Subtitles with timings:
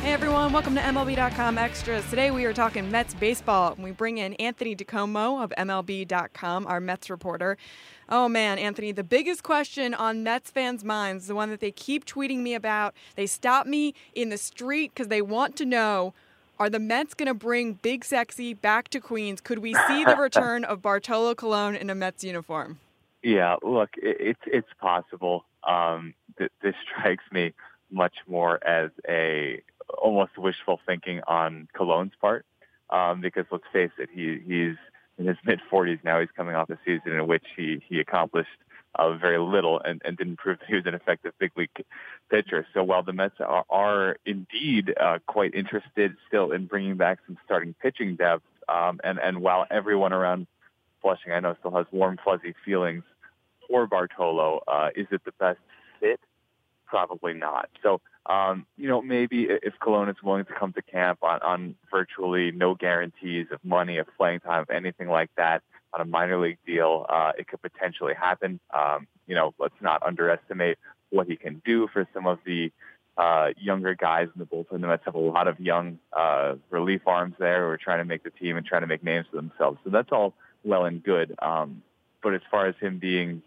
[0.00, 2.08] Hey everyone, welcome to MLB.com Extras.
[2.08, 6.80] Today we are talking Mets baseball, and we bring in Anthony DiComo of MLB.com, our
[6.80, 7.58] Mets reporter.
[8.08, 12.06] Oh man, Anthony, the biggest question on Mets fans' minds, the one that they keep
[12.06, 16.14] tweeting me about, they stop me in the street because they want to know
[16.58, 19.40] are the Mets going to bring Big Sexy back to Queens?
[19.40, 22.78] Could we see the return of Bartolo Colon in a Mets uniform?
[23.22, 25.44] Yeah, look, it's it's possible.
[25.66, 27.52] Um, th- this strikes me
[27.90, 29.62] much more as a
[29.96, 32.44] almost wishful thinking on Colon's part,
[32.90, 34.76] um, because let's face it, he he's
[35.18, 36.20] in his mid 40s now.
[36.20, 38.48] He's coming off a season in which he he accomplished
[38.94, 41.70] uh, very little and, and didn't prove that he was an effective big league
[42.30, 42.66] pitcher.
[42.74, 47.38] So while the Mets are, are indeed uh, quite interested still in bringing back some
[47.44, 50.46] starting pitching depth, um, and and while everyone around
[51.00, 53.04] Flushing, I know, still has warm fuzzy feelings
[53.68, 55.60] for Bartolo, uh, is it the best
[56.00, 56.20] fit?
[56.86, 57.68] Probably not.
[57.82, 61.74] So um, you know, maybe if Colon is willing to come to camp on, on
[61.90, 65.62] virtually no guarantees of money, of playing time, of anything like that
[65.94, 68.60] on a minor league deal, uh, it could potentially happen.
[68.74, 70.76] Um, you know, let's not underestimate
[71.10, 72.70] what he can do for some of the
[73.16, 74.80] uh, younger guys in the bullpen.
[74.82, 78.04] The Mets have a lot of young uh, relief arms there who are trying to
[78.04, 79.78] make the team and trying to make names for themselves.
[79.84, 80.34] So that's all
[80.64, 81.34] well and good.
[81.40, 81.82] Um,
[82.22, 83.42] but as far as him being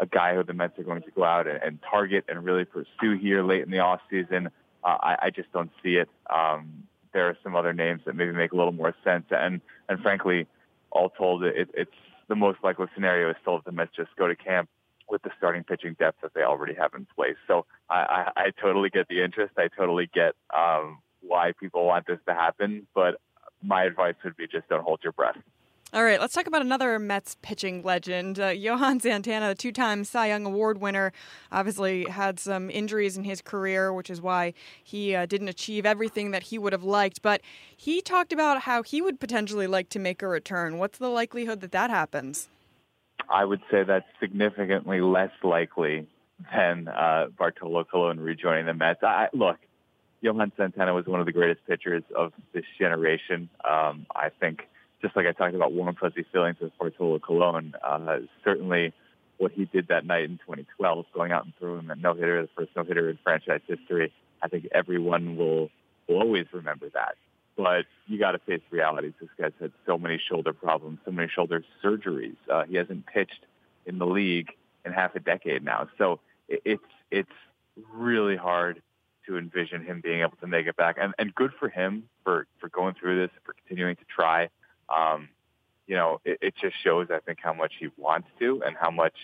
[0.00, 2.64] a guy who the Mets are going to go out and, and target and really
[2.64, 4.48] pursue here late in the off season.
[4.82, 6.08] Uh, I, I just don't see it.
[6.34, 10.00] Um, there are some other names that maybe make a little more sense, and and
[10.00, 10.46] frankly,
[10.90, 11.90] all told, it, it's
[12.28, 14.68] the most likely scenario is still that the Mets just go to camp
[15.10, 17.36] with the starting pitching depth that they already have in place.
[17.48, 19.54] So I, I, I totally get the interest.
[19.58, 23.20] I totally get um, why people want this to happen, but
[23.62, 25.36] my advice would be just don't hold your breath.
[25.92, 28.38] All right, let's talk about another Mets pitching legend.
[28.38, 31.12] Uh, Johan Santana, the two time Cy Young Award winner,
[31.50, 36.30] obviously had some injuries in his career, which is why he uh, didn't achieve everything
[36.30, 37.22] that he would have liked.
[37.22, 37.40] But
[37.76, 40.78] he talked about how he would potentially like to make a return.
[40.78, 42.48] What's the likelihood that that happens?
[43.28, 46.06] I would say that's significantly less likely
[46.54, 49.02] than uh, Bartolo Colon rejoining the Mets.
[49.02, 49.56] I, look,
[50.20, 53.48] Johan Santana was one of the greatest pitchers of this generation.
[53.68, 54.68] Um, I think
[55.02, 58.92] just like I talked about warm fuzzy feelings with Bartolo Colon, uh, certainly
[59.38, 62.48] what he did that night in 2012, going out and throwing a no hitter, the
[62.54, 64.12] first no hitter in franchise history.
[64.42, 65.70] I think everyone will
[66.08, 67.14] will always remember that.
[67.56, 69.12] But you got to face realities.
[69.20, 72.36] This guy's had so many shoulder problems, so many shoulder surgeries.
[72.50, 73.44] Uh, he hasn't pitched
[73.86, 74.50] in the league
[74.84, 77.30] in half a decade now, so it, it's it's
[77.92, 78.82] really hard
[79.26, 80.96] to envision him being able to make it back.
[81.00, 84.48] And, and good for him for for going through this, for continuing to try
[84.90, 85.28] um,
[85.86, 88.90] you know, it, it just shows, I think, how much he wants to and how
[88.90, 89.14] much,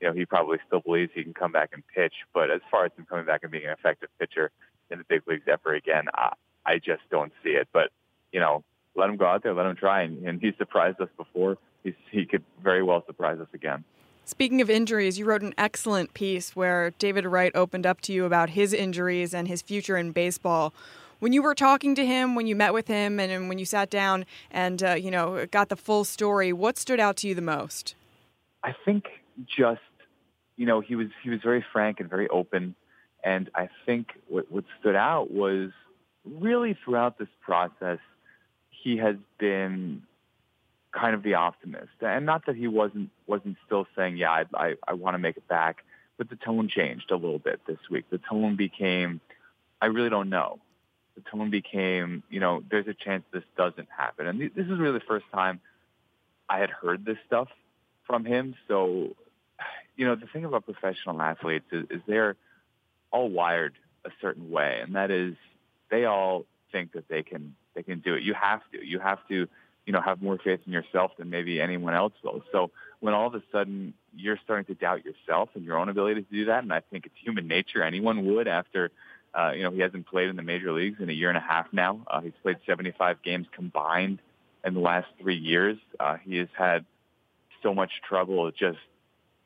[0.00, 2.14] you know, he probably still believes he can come back and pitch.
[2.34, 4.50] But as far as him coming back and being an effective pitcher
[4.90, 6.32] in the big leagues ever again, I,
[6.66, 7.68] I just don't see it.
[7.72, 7.90] But,
[8.32, 8.64] you know,
[8.96, 10.02] let him go out there, let him try.
[10.02, 11.56] And, and he surprised us before.
[11.84, 13.84] He's, he could very well surprise us again.
[14.24, 18.26] Speaking of injuries, you wrote an excellent piece where David Wright opened up to you
[18.26, 20.74] about his injuries and his future in baseball
[21.20, 23.90] when you were talking to him, when you met with him, and when you sat
[23.90, 27.42] down and uh, you know got the full story, what stood out to you the
[27.42, 27.94] most?
[28.62, 29.04] I think
[29.46, 29.80] just
[30.56, 32.74] you know he was he was very frank and very open,
[33.22, 35.70] and I think what, what stood out was
[36.24, 37.98] really throughout this process
[38.70, 40.02] he has been
[40.92, 44.74] kind of the optimist, and not that he wasn't wasn't still saying yeah I I,
[44.86, 45.84] I want to make it back,
[46.16, 48.04] but the tone changed a little bit this week.
[48.10, 49.20] The tone became
[49.80, 50.58] I really don't know
[51.18, 54.26] the tone became, you know, there's a chance this doesn't happen.
[54.26, 55.60] And this is really the first time
[56.48, 57.48] I had heard this stuff
[58.06, 58.54] from him.
[58.68, 59.16] So,
[59.96, 62.36] you know, the thing about professional athletes is, is they're
[63.10, 63.74] all wired
[64.04, 65.34] a certain way, and that is
[65.90, 68.22] they all think that they can they can do it.
[68.22, 68.84] You have to.
[68.84, 69.48] You have to,
[69.86, 72.42] you know, have more faith in yourself than maybe anyone else will.
[72.52, 76.22] So when all of a sudden you're starting to doubt yourself and your own ability
[76.22, 77.82] to do that, and I think it's human nature.
[77.82, 78.90] Anyone would after
[79.34, 81.42] uh, you know, he hasn't played in the major leagues in a year and a
[81.42, 82.00] half now.
[82.06, 84.20] Uh, he's played 75 games combined
[84.64, 85.78] in the last three years.
[86.00, 86.84] Uh, he has had
[87.62, 88.78] so much trouble just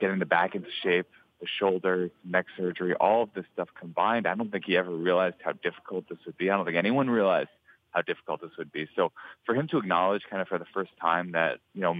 [0.00, 1.06] getting the back into shape,
[1.40, 4.26] the shoulder, neck surgery, all of this stuff combined.
[4.26, 6.50] I don't think he ever realized how difficult this would be.
[6.50, 7.50] I don't think anyone realized
[7.90, 8.88] how difficult this would be.
[8.96, 9.12] So
[9.44, 11.94] for him to acknowledge kind of for the first time that, you know,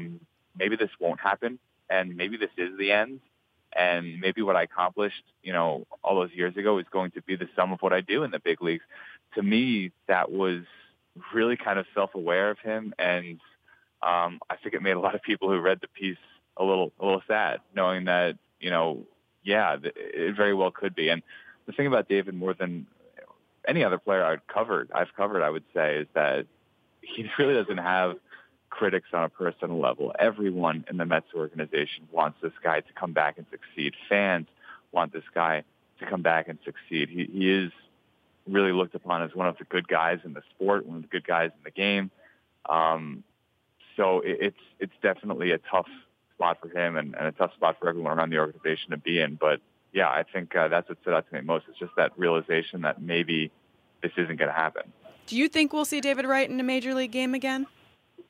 [0.57, 1.59] maybe this won't happen
[1.89, 3.21] and maybe this is the end
[3.77, 7.37] and maybe what I accomplished, you know, all those years ago is going to be
[7.37, 8.85] the sum of what I do in the big leagues.
[9.35, 10.63] To me, that was
[11.35, 13.41] really kind of self-aware of him and
[14.03, 16.19] um, I think it made a lot of people who read the piece
[16.57, 19.05] a little a little sad, knowing that you know,
[19.43, 21.09] yeah, it very well could be.
[21.09, 21.23] And
[21.67, 22.87] the thing about David, more than
[23.67, 26.47] any other player I've covered, I've covered, I would say, is that
[27.01, 28.17] he really doesn't have
[28.77, 30.13] critics on a personal level.
[30.19, 33.95] Everyone in the Mets organization wants this guy to come back and succeed.
[34.09, 34.47] Fans
[34.93, 35.65] want this guy
[35.99, 37.09] to come back and succeed.
[37.09, 37.73] He, he is
[38.47, 41.09] really looked upon as one of the good guys in the sport, one of the
[41.09, 42.11] good guys in the game.
[42.69, 43.25] Um,
[43.97, 45.89] so it, it's it's definitely a tough
[46.35, 49.21] spot for him and, and a tough spot for everyone around the organization to be
[49.21, 49.37] in.
[49.37, 49.61] But
[49.95, 51.65] yeah, I think uh, that's what stood out to me most.
[51.71, 53.51] It's just that realization that maybe
[54.03, 54.93] this isn't going to happen.
[55.27, 57.67] Do you think we'll see David Wright in a major league game again?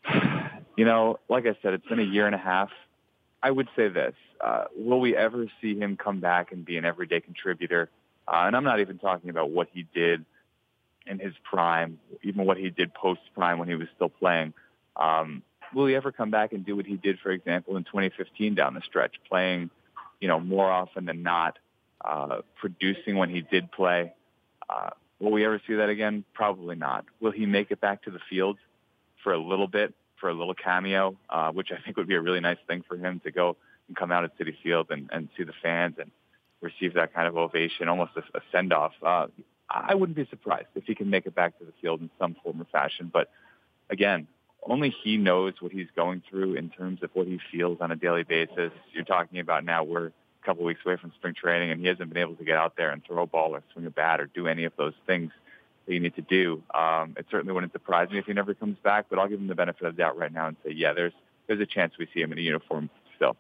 [0.76, 2.70] You know, like I said, it's been a year and a half.
[3.43, 6.84] I would say this: uh, Will we ever see him come back and be an
[6.84, 7.88] everyday contributor?
[8.28, 10.25] Uh, and I'm not even talking about what he did
[11.06, 14.52] in his prime, even what he did post prime when he was still playing.
[14.96, 15.43] Um,
[15.73, 18.75] will he ever come back and do what he did, for example, in 2015 down
[18.75, 19.70] the stretch, playing,
[20.20, 21.58] you know, more often than not,
[22.05, 24.12] uh, producing when he did play?
[24.69, 24.90] Uh,
[25.20, 26.25] will we ever see that again?
[26.34, 27.05] Probably not.
[27.20, 28.58] Will he make it back to the field
[29.23, 32.20] for a little bit, for a little cameo, uh, which I think would be a
[32.20, 33.56] really nice thing for him to go
[33.88, 36.10] and come out at Citi Field and, and see the fans and
[36.60, 38.92] receive that kind of ovation, almost a, a send-off.
[39.02, 39.26] Uh,
[39.68, 42.36] I wouldn't be surprised if he can make it back to the field in some
[42.42, 43.10] form or fashion.
[43.12, 43.30] But
[43.90, 44.26] again,
[44.62, 47.96] only he knows what he's going through in terms of what he feels on a
[47.96, 48.72] daily basis.
[48.92, 50.12] You're talking about now we're a
[50.44, 52.90] couple weeks away from spring training, and he hasn't been able to get out there
[52.90, 55.32] and throw a ball or swing a bat or do any of those things
[55.86, 56.62] that you need to do.
[56.74, 59.46] Um, it certainly wouldn't surprise me if he never comes back, but I'll give him
[59.46, 61.12] the benefit of the doubt right now and say, yeah, there's
[61.46, 63.36] there's a chance we see him in a uniform still.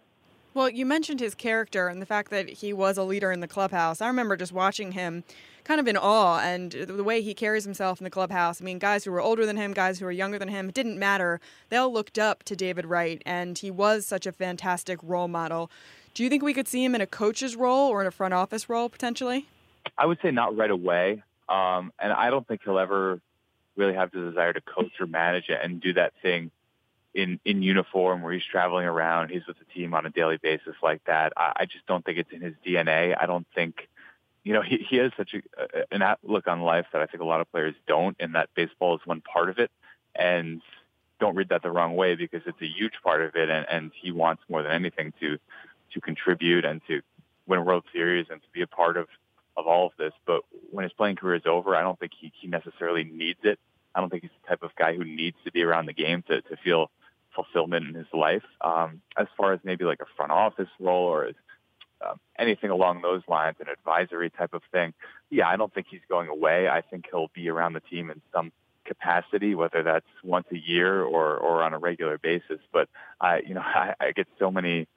[0.54, 3.48] Well, you mentioned his character and the fact that he was a leader in the
[3.48, 4.00] clubhouse.
[4.00, 5.24] I remember just watching him
[5.64, 8.62] kind of in awe and the way he carries himself in the clubhouse.
[8.62, 10.74] I mean, guys who were older than him, guys who were younger than him, it
[10.74, 11.40] didn't matter.
[11.68, 15.70] They all looked up to David Wright, and he was such a fantastic role model.
[16.14, 18.32] Do you think we could see him in a coach's role or in a front
[18.32, 19.46] office role potentially?
[19.98, 21.22] I would say not right away.
[21.48, 23.20] Um, and I don't think he'll ever
[23.76, 26.50] really have the desire to coach or manage it and do that thing
[27.16, 30.74] in in uniform where he's traveling around, he's with the team on a daily basis
[30.82, 31.32] like that.
[31.36, 33.16] I, I just don't think it's in his DNA.
[33.18, 33.88] I don't think,
[34.44, 37.26] you know, he he has such a, an outlook on life that I think a
[37.26, 39.70] lot of players don't, and that baseball is one part of it.
[40.14, 40.60] And
[41.18, 43.90] don't read that the wrong way because it's a huge part of it, and, and
[44.00, 45.38] he wants more than anything to
[45.94, 47.00] to contribute and to
[47.46, 49.08] win a World Series and to be a part of
[49.56, 50.12] of all of this.
[50.26, 53.58] But when his playing career is over, I don't think he, he necessarily needs it.
[53.94, 56.22] I don't think he's the type of guy who needs to be around the game
[56.28, 56.90] to, to feel
[57.34, 58.44] fulfillment in his life.
[58.60, 61.34] Um, as far as maybe like a front office role or as,
[62.06, 64.92] um, anything along those lines, an advisory type of thing,
[65.30, 66.68] yeah, I don't think he's going away.
[66.68, 68.52] I think he'll be around the team in some
[68.84, 72.60] capacity, whether that's once a year or, or on a regular basis.
[72.72, 72.88] But
[73.20, 74.88] I, you know, I, I get so many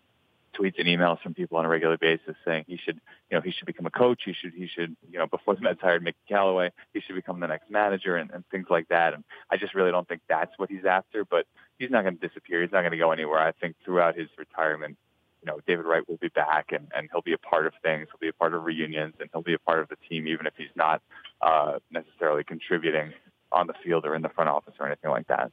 [0.57, 2.99] tweets and emails from people on a regular basis saying he should,
[3.29, 4.21] you know, he should become a coach.
[4.25, 7.39] He should, he should, you know, before the Mets hired Mickey Callaway, he should become
[7.39, 9.13] the next manager and, and things like that.
[9.13, 11.25] And I just really don't think that's what he's after.
[11.25, 11.45] But
[11.77, 12.61] he's not going to disappear.
[12.61, 13.39] He's not going to go anywhere.
[13.39, 14.97] I think throughout his retirement,
[15.41, 18.07] you know, David Wright will be back and, and he'll be a part of things.
[18.11, 20.45] He'll be a part of reunions and he'll be a part of the team, even
[20.45, 21.01] if he's not
[21.41, 23.13] uh, necessarily contributing
[23.51, 25.51] on the field or in the front office or anything like that.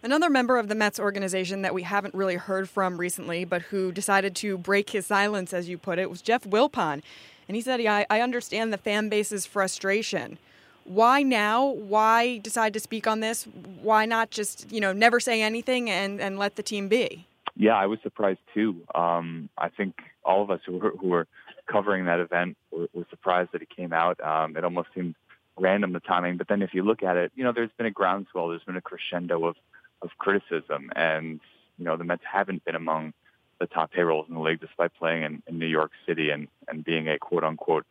[0.00, 3.90] Another member of the Mets organization that we haven't really heard from recently, but who
[3.90, 7.02] decided to break his silence, as you put it, was Jeff Wilpon.
[7.48, 10.38] And he said, yeah, I understand the fan base's frustration.
[10.84, 11.66] Why now?
[11.66, 13.44] Why decide to speak on this?
[13.82, 17.26] Why not just, you know, never say anything and, and let the team be?
[17.56, 18.76] Yeah, I was surprised too.
[18.94, 21.26] Um, I think all of us who were, who were
[21.66, 24.20] covering that event were, were surprised that it came out.
[24.20, 25.16] Um, it almost seemed
[25.58, 26.36] random, the timing.
[26.36, 28.76] But then if you look at it, you know, there's been a groundswell, there's been
[28.76, 29.56] a crescendo of
[30.02, 30.90] of criticism.
[30.94, 31.40] And,
[31.78, 33.12] you know, the Mets haven't been among
[33.60, 36.84] the top payrolls in the league despite playing in, in New York City and, and
[36.84, 37.86] being a quote unquote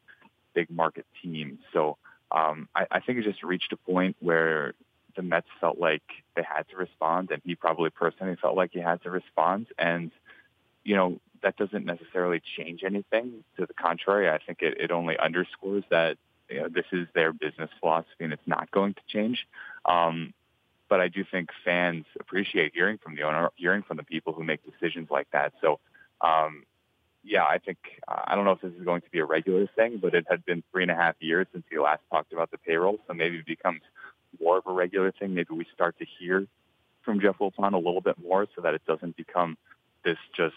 [0.54, 1.60] big market team.
[1.74, 1.98] So
[2.32, 4.74] um, I, I think it just reached a point where
[5.16, 6.04] the Mets felt like
[6.36, 9.68] they had to respond and he probably personally felt like he had to respond.
[9.78, 10.12] And,
[10.84, 13.44] you know, that doesn't necessarily change anything.
[13.58, 16.18] To the contrary, I think it, it only underscores that
[16.50, 19.48] you know, this is their business philosophy and it's not going to change.
[19.86, 20.34] Um,
[20.90, 24.44] but I do think fans appreciate hearing from the owner, hearing from the people who
[24.44, 25.54] make decisions like that.
[25.62, 25.80] So,
[26.22, 26.64] um,
[27.24, 27.78] yeah, I think
[28.08, 30.46] I don't know if this is going to be a regular thing, but it had
[30.46, 33.38] been three and a half years since he last talked about the payroll, so maybe
[33.38, 33.82] it becomes
[34.42, 35.34] more of a regular thing.
[35.34, 36.48] Maybe we start to hear
[37.04, 39.58] from Jeff Wilpon a little bit more so that it doesn't become
[40.04, 40.56] this just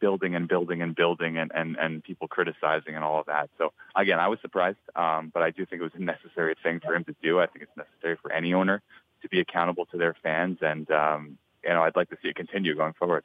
[0.00, 3.50] building and building and building and, and, and people criticizing and all of that.
[3.58, 6.80] So again, I was surprised, um, but I do think it was a necessary thing
[6.80, 7.40] for him to do.
[7.40, 8.82] I think it's necessary for any owner
[9.22, 12.36] to be accountable to their fans, and um, you know, I'd like to see it
[12.36, 13.24] continue going forward.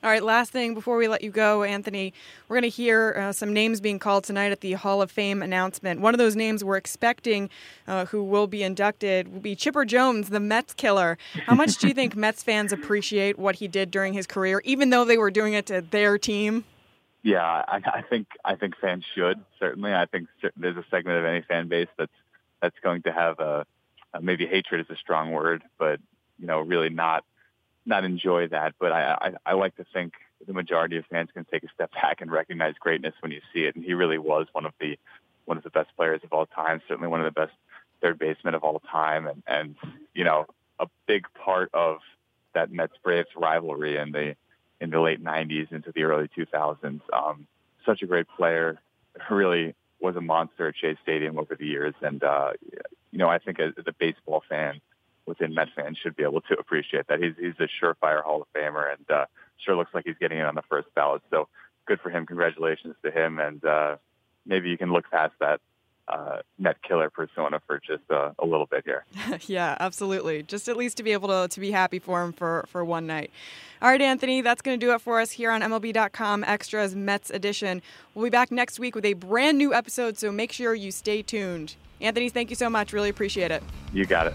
[0.00, 2.14] All right, last thing before we let you go, Anthony,
[2.46, 5.42] we're going to hear uh, some names being called tonight at the Hall of Fame
[5.42, 6.00] announcement.
[6.00, 7.50] One of those names we're expecting
[7.88, 11.18] uh, who will be inducted will be Chipper Jones, the Mets killer.
[11.46, 14.90] How much do you think Mets fans appreciate what he did during his career, even
[14.90, 16.64] though they were doing it to their team?
[17.24, 19.92] Yeah, I, I think I think fans should certainly.
[19.92, 22.12] I think there's a segment of any fan base that's
[22.62, 23.66] that's going to have a,
[24.18, 26.00] a maybe hatred is a strong word, but
[26.38, 27.24] you know, really not
[27.86, 30.12] not enjoy that, but I, I, I like to think
[30.46, 33.60] the majority of fans can take a step back and recognize greatness when you see
[33.60, 33.76] it.
[33.76, 34.98] And he really was one of the
[35.46, 37.52] one of the best players of all time, certainly one of the best
[38.02, 39.76] third basemen of all time, and and
[40.14, 40.46] you know
[40.78, 41.98] a big part of
[42.54, 44.36] that Mets Braves rivalry in the
[44.80, 47.00] in the late '90s into the early 2000s.
[47.12, 47.46] Um,
[47.86, 48.78] such a great player,
[49.30, 52.52] really was a monster at Shea Stadium over the years, and uh,
[53.10, 54.80] you know I think as, a baseball fan
[55.26, 57.22] within Met fans should be able to appreciate that.
[57.22, 59.26] He's he's a surefire Hall of Famer, and uh,
[59.58, 61.22] sure looks like he's getting it on the first ballot.
[61.30, 61.48] So
[61.86, 62.26] good for him.
[62.26, 63.96] Congratulations to him, and uh,
[64.46, 65.60] maybe you can look past that
[66.08, 69.04] uh, Met killer persona for just uh, a little bit here.
[69.46, 70.42] yeah, absolutely.
[70.42, 73.06] Just at least to be able to, to be happy for him for, for one
[73.06, 73.30] night.
[73.80, 77.30] All right, Anthony, that's going to do it for us here on MLB.com Extras Mets
[77.30, 77.80] Edition.
[78.14, 81.22] We'll be back next week with a brand new episode, so make sure you stay
[81.22, 81.76] tuned.
[82.00, 82.92] Anthony, thank you so much.
[82.92, 83.62] Really appreciate it.
[83.92, 84.34] You got it.